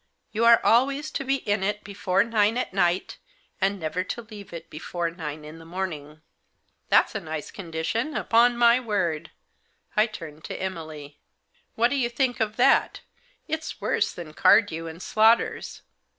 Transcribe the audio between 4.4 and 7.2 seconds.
it before nine in the morning."" That's a